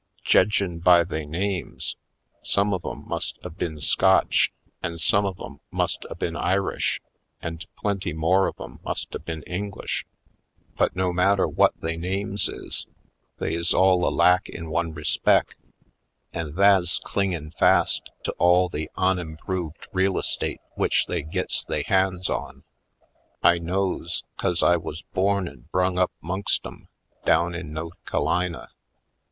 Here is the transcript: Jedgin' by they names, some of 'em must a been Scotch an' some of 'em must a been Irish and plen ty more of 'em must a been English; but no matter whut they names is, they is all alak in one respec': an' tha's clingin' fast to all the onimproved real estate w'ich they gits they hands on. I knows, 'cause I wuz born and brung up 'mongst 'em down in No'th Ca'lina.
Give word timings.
Jedgin' 0.25 0.79
by 0.79 1.03
they 1.03 1.27
names, 1.27 1.95
some 2.41 2.73
of 2.73 2.83
'em 2.83 3.07
must 3.07 3.37
a 3.43 3.51
been 3.51 3.79
Scotch 3.79 4.51
an' 4.81 4.97
some 4.97 5.27
of 5.27 5.39
'em 5.39 5.59
must 5.69 6.05
a 6.09 6.15
been 6.15 6.35
Irish 6.35 6.99
and 7.39 7.63
plen 7.77 7.99
ty 7.99 8.11
more 8.11 8.47
of 8.47 8.55
'em 8.59 8.79
must 8.83 9.13
a 9.13 9.19
been 9.19 9.43
English; 9.43 10.07
but 10.75 10.95
no 10.95 11.13
matter 11.13 11.45
whut 11.45 11.75
they 11.83 11.97
names 11.97 12.49
is, 12.49 12.87
they 13.37 13.53
is 13.53 13.75
all 13.75 14.03
alak 14.03 14.49
in 14.49 14.71
one 14.71 14.91
respec': 14.91 15.55
an' 16.33 16.55
tha's 16.55 16.99
clingin' 17.03 17.51
fast 17.59 18.09
to 18.23 18.31
all 18.39 18.69
the 18.69 18.89
onimproved 18.97 19.85
real 19.93 20.17
estate 20.17 20.61
w'ich 20.75 21.05
they 21.05 21.21
gits 21.21 21.63
they 21.63 21.83
hands 21.83 22.27
on. 22.27 22.63
I 23.43 23.59
knows, 23.59 24.23
'cause 24.35 24.63
I 24.63 24.77
wuz 24.77 25.03
born 25.13 25.47
and 25.47 25.71
brung 25.71 25.99
up 25.99 26.11
'mongst 26.23 26.65
'em 26.65 26.87
down 27.23 27.53
in 27.53 27.71
No'th 27.71 28.03
Ca'lina. 28.05 28.69